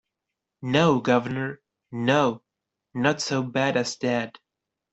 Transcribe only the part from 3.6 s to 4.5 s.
as that.